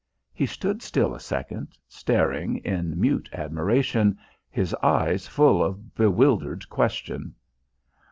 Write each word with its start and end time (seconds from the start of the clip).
He 0.33 0.47
stood 0.47 0.81
still 0.81 1.13
a 1.13 1.19
second, 1.19 1.67
staring 1.87 2.57
in 2.65 2.99
mute 2.99 3.29
admiration, 3.33 4.17
his 4.49 4.73
eyes 4.81 5.27
full 5.27 5.63
of 5.63 5.93
bewildered 5.93 6.67
question. 6.71 7.35